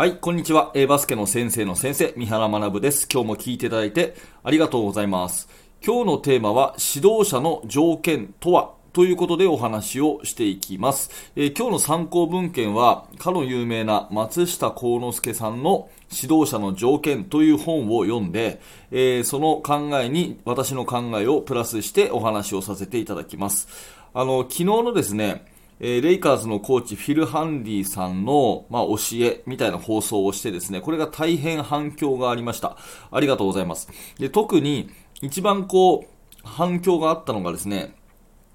[0.00, 0.72] はい、こんにちは。
[0.88, 3.06] バスケの先生の先生、三原学です。
[3.12, 5.46] 今日も聞いていただいてありがとうございます。
[5.84, 8.70] 今日のテーマは、指導者の条件とは？
[8.94, 11.10] ということでお話をしていきます。
[11.36, 23.68] えー今日の参考文献は、かの有名な松下幸之助さんの指導者の条件という本を読んで、えーその考えに私の考えをプラスしてお話をさせていただきます。
[24.14, 25.44] あの、昨日のですね、
[25.82, 32.76] えーレイカーズのコーチ、フィル・ハンディさんの、まあ、教えみたいな放送をしてですね、これが大変反響がありました。
[33.10, 33.88] ありがとうございます。
[34.18, 34.90] で、特に
[35.22, 36.08] 一番こう、
[36.44, 37.94] 反響があったのがですね、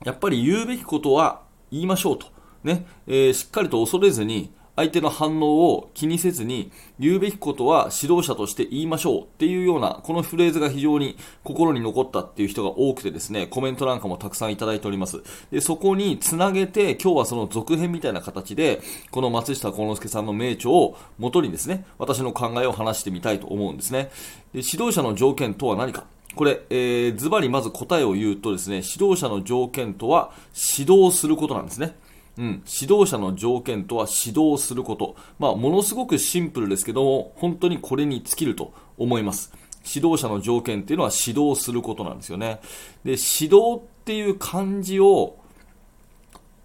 [0.04, 1.42] やっぱり言うべきことは
[1.72, 2.28] 言いましょうと。
[2.64, 15.24] ね、えーしっかりと恐れずに、相手の反応を気にせずに、言うべきことは指導者として言いましょうっていうような、このフレーズが非常に心に残ったっていう人が多くてですね、コメントなんかもたくさんいただいております。
[15.52, 24.12] で、そこにつなげて、今日はその続編みたいな形で、この松下幸之助さんの名著を元にですね、私の考えを話してみたいと思うんですね。
[24.54, 30.32] で指導者の条件とは何かこれ、えーズバリまず答えを言うとですね、指導者の条件とは
[30.78, 31.96] 指導することなんですね。
[32.38, 35.16] うん、指導者の条件とは指導すること。
[35.40, 39.54] まあ、ものすごくシンプルですけども、本当にこれに尽きると思います。
[39.86, 42.60] 指導者の条件っていうのは指導することなんですよね。
[43.04, 45.38] で、指導っていう漢字を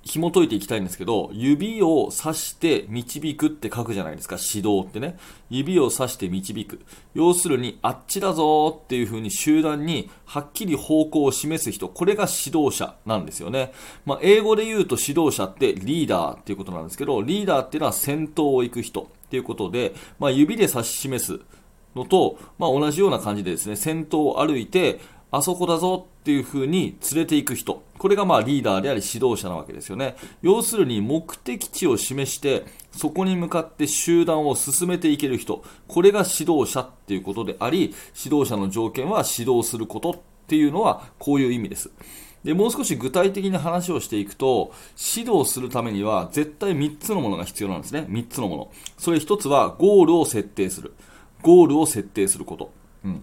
[0.02, 5.18] 紐解いていきたいんですけど、指を指して導くって書くじゃないですか、指導ってね。
[5.50, 6.80] 指を指して導く。
[7.14, 13.72] 要するに、あっちだぞーっていう風に集団にはっきり方向を示す人、これが指導者なんですよね。
[14.06, 21.40] まあ、英語で言うと指導者ってリーダーっていうことなんですけど、リーダーっていうのは先頭を行く人っていうことで、まあ、指で指し示す
[21.94, 25.00] のと、まあ、同じような感じでですね、先頭を歩いて、
[25.33, 27.83] あそこだぞっていう風に連れて行く人。
[27.98, 30.17] これがまあリーダーであり指導者なわけですよね。
[30.42, 35.62] 要するに目的地を示して、そこに向かって集団を進めていける人。
[35.86, 41.90] これが指導者っていうことであり、指導者の条件は指導することっていうのはこういう意味です。
[42.42, 44.73] で、もう少し具体的に話をしていくと、
[45.17, 48.07] 指導するためには絶対3つのものが必要なんですね。
[48.08, 48.70] 3つのもの。
[48.98, 50.95] それ1つはゴールを設定する。
[51.42, 52.73] ゴールを設定すること。
[53.05, 53.23] うん。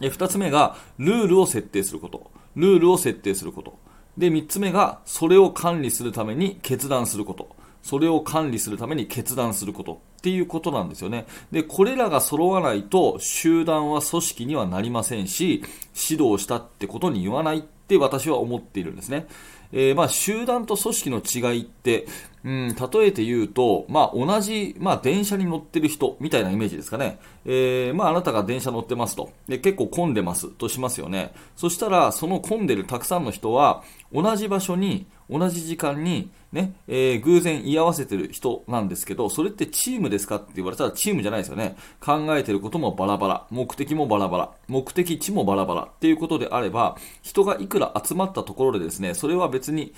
[0.00, 2.30] で、二つ目が、ルールを設定すること。
[2.56, 3.78] ルールを設定すること。
[4.18, 7.54] で、三つ目が、それを管理するために決断すること。
[7.82, 11.26] それを管理するために決断することっていうことなんですよね。
[11.50, 15.62] で、これらが揃わないと、集団は組織にはなりませんし、
[16.10, 19.26] 指導したってことに言わないって私は思っているんですね。
[19.72, 22.06] えーまあ、集団と組織の違いって、
[22.44, 27.18] うん、例えて言うと、まあ、同じ、まあ、電車に乗ってる人みたいなイメージですかね。
[27.44, 29.30] えーまあ、あなたが電車乗ってますと。
[29.46, 31.32] で、結構混んでますとしますよね。
[31.56, 41.76] そしたら、その混んでるたくさんの人は、同じ場所に、同じ時間に、ね、えー偶然居合わせてる人なんですけど、それってチームですかって言われたらチームじゃないですよね。
[42.00, 49.92] 考えてることもバラバラ、目的もバラバラ、目的地もバラバラっていうことであれば、人がいくら集まったところでですね、それは別に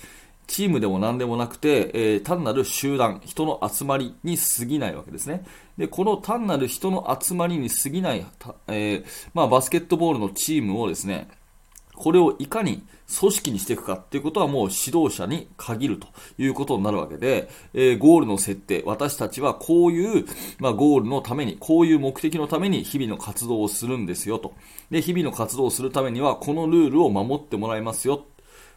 [0.47, 5.43] チームでも何でもなくて、えー単なる集団、人の集まりに過ぎないわけですね。
[5.77, 8.25] で、この単なる人の集まりに過ぎない、
[8.67, 11.27] えーまあ、バスケットボールのチームをですね、
[11.95, 12.83] これをいかに
[13.19, 16.07] 組織にしていくかっていうことはもう指導者に限ると
[16.39, 20.25] いうことになるわけで、えーゴールの設定、私たちはこういう、
[20.59, 24.53] まあ、ゴールのために、こういう目的のために日々の活動をするんですよと。
[24.89, 28.25] で、日々の活動をするためにはこのルールを守ってもらいますよ。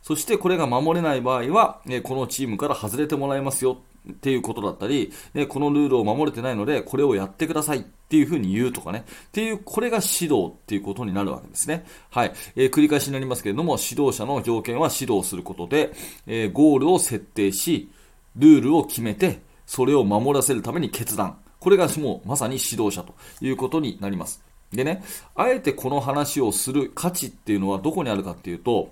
[0.03, 3.79] そしてこれが守れない場合は、このチームから外れてもらいますよ
[4.11, 5.13] っていうことだったり、
[5.49, 9.05] このルールを守れてないので、これをやってくださいっていうふうに言うとかね。
[9.07, 11.85] っていう、これが指導っていうことになるわけですね。
[12.11, 12.33] はい。
[12.55, 15.93] えー繰り返しになりますけれども、指導者の条件は指導することで、
[16.27, 17.91] えーゴールを設定し、
[18.37, 21.39] ルールを決めて、それを守らせるために決断。
[21.59, 24.41] これがもうまさに指導者ということになります。
[24.73, 25.03] でね、
[25.35, 28.91] あえてこの話をする価値っていうのはどこにあるかっていうと、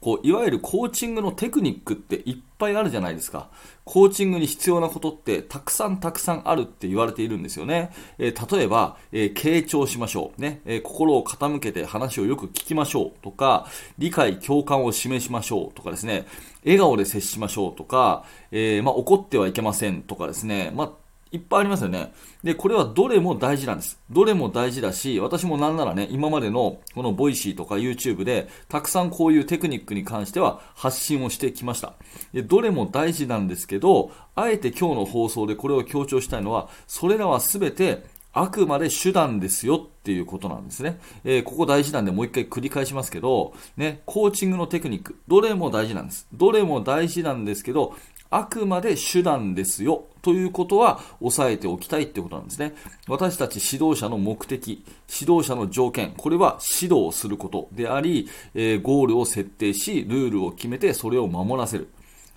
[0.00, 3.48] こういわゆるコーチングのテクニックっていっぱいあるじゃないですか。
[3.84, 7.90] コーチングに必要なことってたくさんたくさんあるって言われているんですよね。
[8.18, 10.40] えー例えば、えー傾聴しましょう。
[10.40, 13.66] ね、えー心を傾けて話をよく聞きましょうとか、
[13.98, 16.26] 理解、共感を示しましょうとかですね、
[16.64, 21.03] 笑顔で接しましょうとか、えまあ、怒ってはいけませんとかですね、まあ
[21.34, 22.12] いっぱいありますよね。
[22.44, 23.98] で、これはどれも大事なんです。
[24.08, 31.94] どれも大事だし、私もなんならね、今までのこのボイシーとか YouTube で、たくさんこういうテクニックに関しては発信をしてきました。
[32.32, 40.98] で、どれも大事なんですけど、あえて今日の放送でこれを強調したいのは、それらはすべてあくまで手段ですよっていうことなんですね。
[41.24, 46.26] えーここ大事なんでもう一回繰り返しますけど、ね、コーチングのテクニック、どれも大事なんです。
[46.32, 47.94] どれも大事なんですけど、
[48.36, 52.74] あくまで手段ですよということは押さえておきたいってことなんですね。
[53.06, 54.84] 私たち指導者の目的、
[55.20, 61.88] 指導者の条件、これは指導することであり、えー、ゴールを設定し、ルールを決めてそれを守らせる。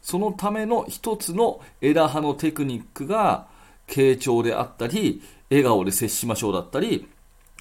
[0.03, 3.47] そのための一つの枝葉のテクニックが、
[3.87, 7.07] 傾聴であったり、笑顔で接しましょうだったり、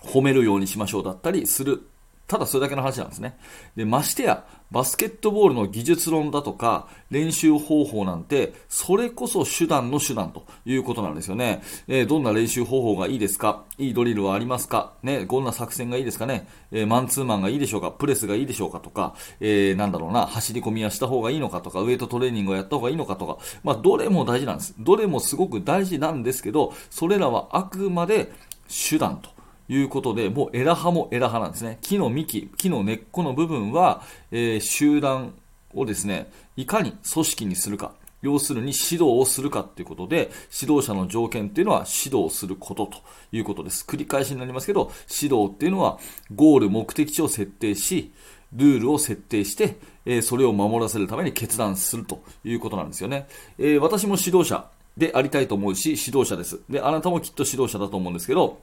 [0.03, 1.89] 褒めるようにしましょうだったりする
[2.27, 3.39] ただそれだけの話なんですね。
[3.77, 11.63] で、ましてや、バスケットボールの技術論だとか、練習方法なんて、それこそ手段の手段ということなんですよね。
[11.87, 13.63] えー、どんな練習方法がいいですか？
[13.79, 14.95] いいドリルはありますか？
[15.05, 16.49] ね、どんな作戦がいいですかね？
[16.73, 17.93] えー、マンツーマンがいいでしょうか？
[17.93, 24.75] プレスがいいでしょうかとか、えー、なんだろうな、走り込みはした方がいいのかとか、ウエイトトレーニングをやった方がいいのかとか、まあ、どれも大事なんです。
[24.81, 28.33] どれもすごく大事なんですけど、それらはあくまで
[28.69, 29.36] 手段と。
[29.69, 31.79] いうことで、もう枝葉も枝葉なんですね。
[31.81, 35.35] 木の幹、木の根っこの部分は、えー、集団
[35.75, 37.93] をですね、いかに組織にするか。
[38.23, 40.31] 要するに指導をするかということで、
[40.61, 42.99] 指導者の条件っていうのは指導することと
[43.31, 43.85] いうことです。
[43.87, 44.91] 繰り返しになりますけど、
[45.23, 45.99] 指導っていうのは
[46.35, 48.13] ゴール、目的地を設定し、
[48.53, 53.27] ルールを設定して、えー、それを守らせるために決断するということなんですよね。
[53.59, 54.67] えー、私も指導者
[54.97, 56.61] でありたいと思うし、指導者です。
[56.71, 58.61] で、あなたもきっと指導者だと思うんですけど、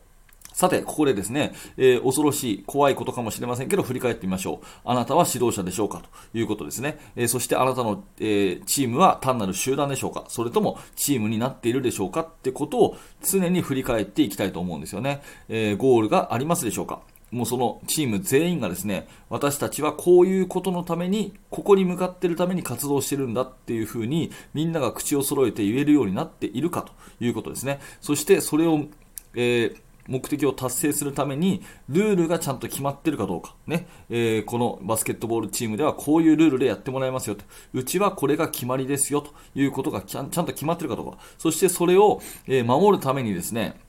[0.54, 4.66] さて、ここでですね、えー、恐ろしい、怖いことかもしれませんけど、振り返ってみましょう。
[4.86, 6.02] あなたは指導者でしょうか
[6.32, 7.00] ということですね。
[7.16, 15.22] えー、そしてあなたの、えー、チームは単なる集団でしょうかそれともチームになっているでしょうかってことを常に振り返っていきたいと思うんですよね。
[15.50, 17.02] えゴールがありますでしょうか
[17.34, 27.80] もうそのチーム全員がですね、私たちはこういうことのために、ここに向かっているために活動してるんだっていうふうに、みんなが口を揃えて言えるようになっているかということですね。
[28.02, 28.86] そしてそれを、
[29.36, 29.76] え
[30.08, 33.56] 目的を達成するために、ルールがちゃんと決まってるかどうか。
[33.68, 33.88] ね。
[34.10, 37.46] えー、このバスケットボールチームではこういうルールでやってもらいますよと。
[37.74, 41.18] うちはこれが決まりですよということがちゃんと決まってるかどうか。
[41.38, 43.80] そしてそれを、えー、守るためにですね、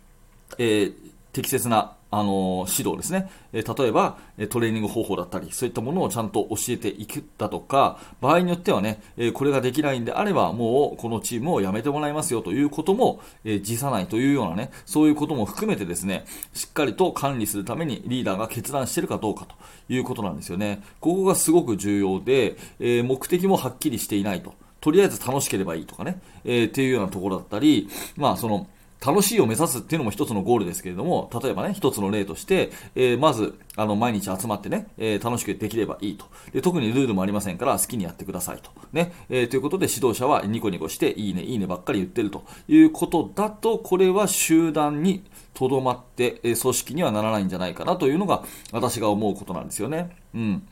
[0.58, 0.94] えー、
[1.32, 4.18] 適切なあの指導ですね、え例えば
[4.48, 19.56] トレーニング方法だったり、そういったものをちゃんと教えていくだとか、場合によってはね、えこれができないんであれば、もうこのチームを辞めてもらいますよということも、え辞さないというようなね、そういうことも含めてですね、しっかりと管理するためにリーダーが決断してるかどうかと
[19.92, 20.82] いうことなんですよね。
[21.00, 24.54] ここがすごく重要で、え目的もはっきりしていないと。
[24.80, 28.66] とりあえず楽しければいいとかね、えー、っていうようなところだったり、まあその、
[29.04, 36.24] 楽しいを目指すっていうのも一つのゴールですけれども、例えばね、一つの例として、えー、まず、あの、毎日集まってね、えー、楽しくできればいいと。
[36.52, 38.70] で、特にルールもありませんから、好きにやってくださいと。
[38.92, 45.22] ね、えー、ということで、指導者はニコニコして、いいね、いいねばっかり言ってるということだと、これは集団に
[45.52, 48.42] とどまって、え組織にはならないんじゃないかなというのが、
[48.72, 50.16] 私が思うことなんですよね。
[50.34, 50.66] うん。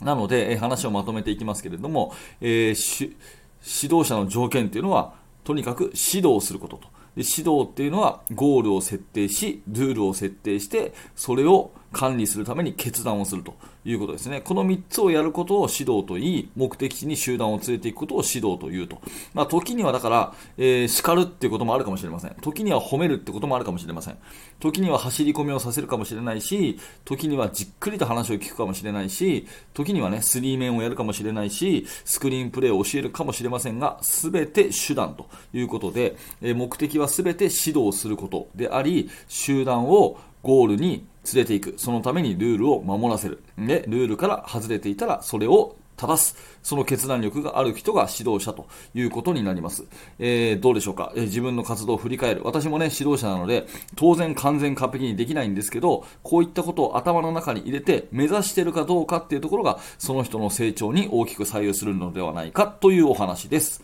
[0.00, 5.14] なので、え話をまとめていきますけれども、え指導者の条件というのは、
[5.44, 6.88] とにかく指導することと。
[7.16, 13.54] で指導っていうのはゴールを設定し、ルールを設定して、それを管理するために決断をすると
[13.84, 14.40] いうことですね。
[14.40, 19.00] この3つをやることを指導と言い、目的地に集団を連れていくことを指導というと。
[19.34, 22.34] まあ、時にはだから、えー、叱るっていうこともあるかもしれません。
[22.40, 24.18] 時には褒めるってこともあるかもしれません。
[24.60, 41.74] 時には走り込みをさせるかもしれないし、時にはじっくりと話を聞くかもしれないし、時にはね、スリーメンをやるかもしれないし、スクリーンプレーを教えるかもしれませんが、すべて手段ということで、えー、目的はすべて指導することであり、集団をゴールに連れていく。
[41.76, 43.42] そのためにルールを守らせる。
[43.58, 46.36] で、ルールから外れていたら、それを正す。
[46.62, 49.84] その決断力がある人が指導者ということになります。
[50.18, 52.42] えー、どうでしょうか、えー、自分の活動を振り返る。
[52.44, 63.82] 私もね、指導者なので、当然完全完璧にできないんですけど、こういったことを頭の中に入れて、目指しているかどうかっていうところが、その人の成長に大きく左右するのではないかというお話です。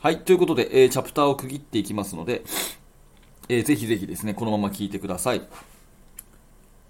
[0.00, 2.42] はい、ということで、えー、チャプターを区切っていきますので、
[3.50, 5.42] えー、ぜひぜひですね、このまま聞いてください。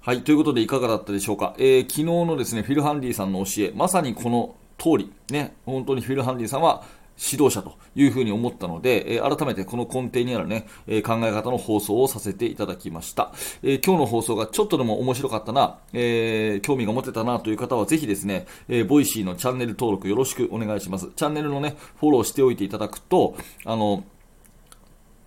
[0.03, 1.55] はい、ということでいかがだったでしょうか？
[1.59, 6.85] えー、昨日のですね、フィル・ハンディさんの教え、まさにこの通り、ね、本当にフィル・ハンディさんは
[7.23, 13.35] 指導者というふうに思ったので、えー、改めてこの根底にあるね、えー、考え方の放送をさせていただきました。
[13.63, 21.11] えー、今日の放送がちょっとでも面白かったな、え興味が持てたなという方はぜひですね、えボイシーのチャンネル登録よろしくお願いします。
[21.15, 24.03] チャンネルのね、フォローしておいていただくと、あの、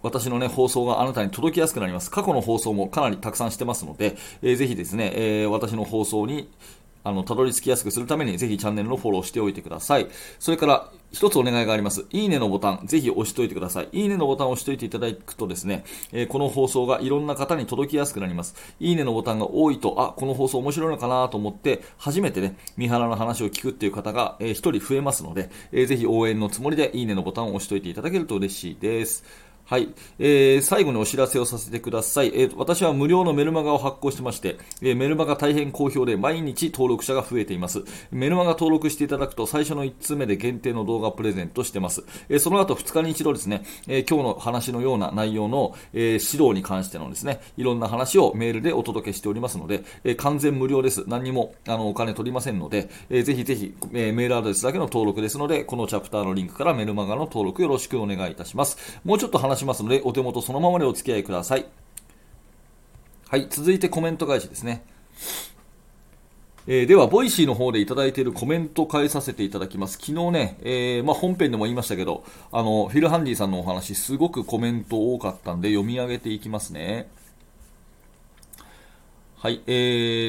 [0.03, 2.11] 私のね、放送があなたに届きやすくなります。
[2.11, 6.49] 過去の放送もかなりたくさんしてますので、えー、ぜひですね、えー、私の放送に
[7.03, 10.07] あの、たどり着きやすくするために、ぜひチャンネルのフォローしておいてください。
[10.39, 12.05] それから、一つお願いがあります。
[12.11, 13.89] いいねのボタン、ぜひ押しといてください。
[13.91, 18.55] いいねのボタンを押しといていただくとですね、えー、この放送がいろんな方に届きやすくなります。
[18.79, 29.25] いいねのボタンが多いと、あ、この放送面白いのかなと思って、初めてね、三原の話を聞くっていう方が、えー、一人増えますので、えー、ぜひ応援のつもりでいいねのボタンを押しといていただけると嬉しいです。
[29.73, 29.89] はい、
[30.19, 37.83] えー、最後にお知らせをさせてください、えー、私は無料のメルマガを発行してまして、えー、メルマガ大変好評で毎日登録者が増えています。
[38.11, 46.03] メルマガ登録していただくと最初の1通目で限定の動画プレゼントしてます、えー、その後2日に一度ですね、えー、今日の話のような内容の、えー、
[46.33, 51.03] 指導に関してのですねいろんな話をメールでお届けしておりますので、えー、完全無料です。
[51.07, 58.77] 何にもあのお金取りませんので、えー、ぜひぜひ、えー、メールアドレスだけの登録ですのでこのチャプターのリンクからメルマガの登録よろしくお願いいたします。
[59.03, 61.65] もうちょっと話しますのでお手元そのままでお付き合いください。
[63.27, 64.85] はい、続いてコメント返しですね。
[66.65, 69.93] えー、では、ボイシーの方でいただいているコメント返させていただきます。
[69.93, 77.09] 昨日ね、えー、まあ、本編でも言いましたけど、あの、フィル・ハンディさんのお話、すごくコメント多かったんで、読み上げていきますね。
[79.43, 79.71] はい、え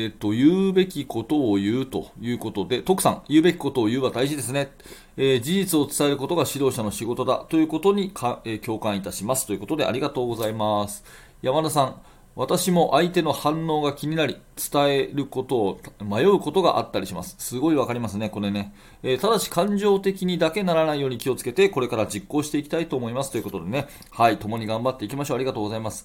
[0.06, 4.72] ーと、言うべきことを言うということで、徳さん、言うべきことを言うは大事ですね。
[5.16, 11.04] えー、事実を伝えることが指導者の仕事だということにか、えー、共感いたしますということでありがとうございます。
[11.42, 12.02] 山田さん、
[12.34, 17.36] 私も相手の反応が気になり、伝えることを迷うことがあったりします。
[17.38, 18.74] すごいわかりますね、これね。
[19.04, 23.86] えー、ただし感情的にだけならないように気をつけて、これから実行していきたいと思いますということでね。
[24.10, 25.36] はい、共に頑張っていきましょう。
[25.36, 26.04] ありがとうございます。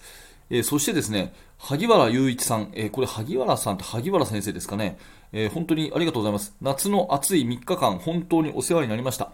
[0.49, 4.97] えー、そしてですね、萩原雄一さん、えー、これ萩原さんって萩原先生ですかね、
[5.31, 6.55] えー、本当にありがとうございます。
[6.61, 9.31] 夏の暑い3日間、本当にお世話になりました。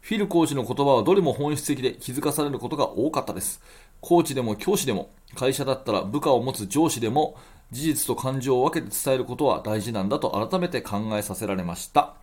[0.00, 3.62] フィルコーチの言葉はどれも本質的で気づかされることが多かったです。
[4.00, 7.36] コーチでも教師でも、会社だったら部下を持つ上司でも、
[7.70, 12.14] 事実と感情を分けて伝えることは大事なんだと改めて考えさせられました。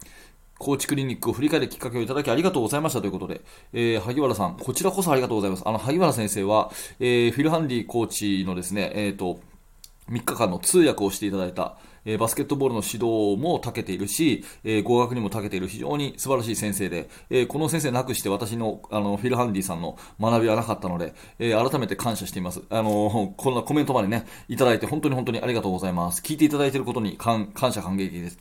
[0.58, 3.42] コーチクリニックを振り返るきっかけをいただきありがとうございましたということで、
[3.74, 5.64] えー、萩原さん、こちらこそありがとうございます。
[5.66, 9.40] あの、萩原先生は、えー、フィルハンディコーチのですね、えっ、ー、と、
[10.10, 22.62] 3日間の通訳をしていただいた、えー、バスケットボールの指導も長けているし、えー、語学にも長けている非常に素晴らしい先生で、えー、この先生なくして私のあのフィル・ハンディさんの学びはなかったので、え改めて感謝しています。
[22.70, 26.22] あのこんなコメントまでね、いただいて本当に本当にありがとうございます。
[26.22, 28.40] 聞いていただいていることに感謝感激です。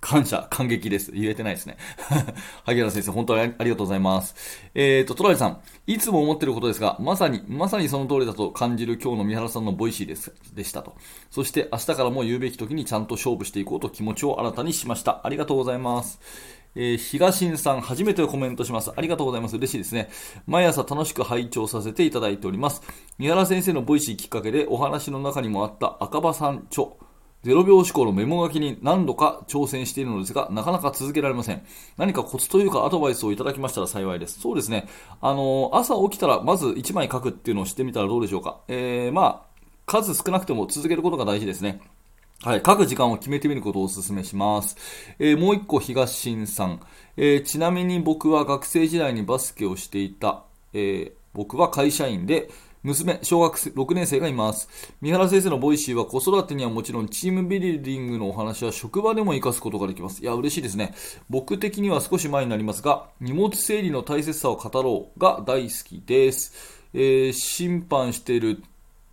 [0.00, 1.12] 感謝、感激です。
[1.12, 1.76] 言えてないですね。
[2.64, 4.34] 萩原先生、本当にありがとうございます。
[4.74, 10.94] えっ、ー、と、トラリさん、いつも思ってることですが、まさに、まさにその通りだと感じる今日の三原さんのボイシーです、でしたと。
[11.30, 15.20] そして、明日からも言うべき時にちゃんと勝負していこうと気持ちを新たにしました。
[15.22, 16.20] ありがとうございます。
[16.76, 18.92] えー、東さん、初めてコメントします。
[18.94, 19.56] ありがとうございます。
[19.56, 20.08] 嬉しいですね。
[20.46, 22.82] 毎朝楽しく拝聴させていただいております。
[23.18, 26.90] 三原先生のボイシーきっかけでお話の中にもあった赤羽さん著、
[27.44, 31.64] 0秒思考のメモ書きに何度か挑戦しているのですが、なかなか続けられません。
[31.96, 34.40] 何かコツというかアドバイスをいただきましたら幸いです。
[34.40, 34.88] そうですね。
[35.22, 38.60] あの、朝起きたらまず1枚書くっていうのをしてみたらどうでしょうか。
[38.68, 39.50] えー、まあ、
[39.86, 41.80] 数少なくても続けることが大事ですね。
[42.42, 42.62] はい。
[42.64, 44.76] 書く時間を決めてみることをお勧めします。
[45.18, 46.80] えー、もう一個、東新さん。
[47.16, 50.44] えー、ちなみに僕は学生時代にバスケをしていた。
[50.72, 52.50] えー、僕は会社員で、
[52.82, 54.68] 娘、小学6年生がいます。
[55.02, 60.22] 三原先生のボイシーは子育てにはもちろんチームビルディングのお話は職場でも活かすことができます。
[60.22, 60.94] いや、嬉しいですね。
[61.28, 66.80] 僕的には少し前になりますが、荷物整理の大切さを語ろうが大好きです。
[66.94, 68.62] えー、審判している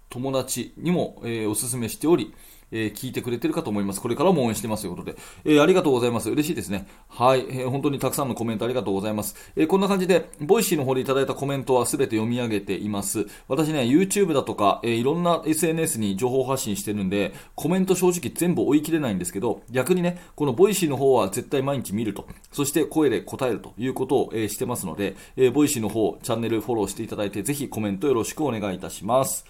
[0.09, 2.33] 友達にも、えー、お勧めしており、
[2.71, 4.01] えー、聞いてくれてるかと思います。
[4.01, 6.29] これからも応援してますということで、えー、ありがとうございます。
[6.29, 6.87] 嬉しいですね。
[7.07, 9.35] はい、えー、本当にたくさんのコメントありがとうございます。
[9.55, 13.25] えー、こんな感じで、ボイシーの方でいただいたコメントはすべて読み上げています。
[13.47, 29.45] 私ね、YouTube だとか、えー、いろんな SNS に情報発信してるんで、コメント正直全部追い切れないんですけど、逆にね、このボイシーの方は絶対毎日見ると、そして声で答えるということを、えー、してますので、えー、ボイシーの方、チャンネルフォローしていただいて、ぜひコメントよろしくお願いいたします。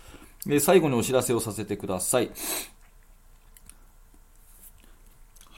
[0.59, 2.31] 最後にお知らせをさせてください。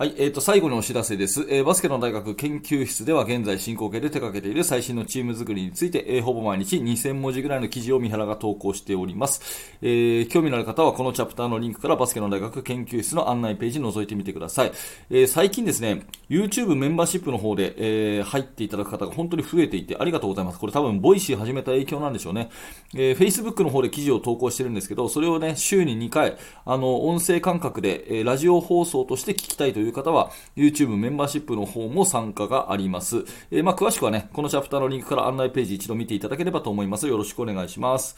[0.01, 14.71] はい、えーと、最後のお知らせです、えー、バスケの大学研究室では現在進行形で手掛けている最新のチーム作りについて、えー、ほぼ毎日2000文字ぐらいの記事を三原が投稿しております、えー、興味のある方はこのチャプターのリンクからバスケの大学研究室の案内ページ覗いてみてください。
[15.09, 17.73] え最近ですね、YouTube メンバーシップの方で、
[18.19, 20.59] え入っていただく方が本当に増えていてありがとうございます。
[20.59, 22.49] これ多分ボイシー始めた影響なんでしょうね。
[22.95, 33.25] え Facebook の方で記事を投稿してるんですけど、それをね、週に2回、あの、音声感覚で、えラジオ放送として聞きたいといういう方は、YouTube メンバーシップの方も参加があります。
[33.51, 37.07] えー、まあ、詳しくはね、このチャプターのリンクから案内ページ一度見ていただければと思います。
[37.07, 38.15] よろしくお願いします。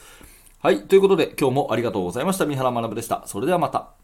[0.60, 0.82] はい。
[0.82, 2.46] ということで、今日もありがとうございました。
[2.46, 3.22] 三原学でした。
[3.26, 4.01] それではまた。